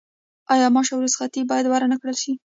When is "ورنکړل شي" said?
1.67-2.33